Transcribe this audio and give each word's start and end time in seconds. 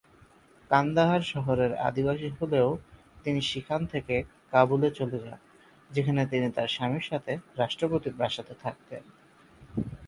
কান্দাহার 0.71 1.21
শহরের 1.23 1.71
আদিবাসী 1.79 2.29
হলেও 2.39 2.69
তিনি 3.23 3.41
সেখান 3.41 3.81
থেকে 3.85 4.15
কাবুলে 4.53 4.89
চলে 4.91 5.17
যান 5.19 5.39
যেখানে 5.91 6.21
তিনি 6.25 6.47
তার 6.51 6.67
স্বামীর 6.67 7.05
সাথে 7.05 7.31
রাষ্ট্রপতি 7.57 8.09
প্রাসাদে 8.17 8.55
থাকতেন। 8.63 9.03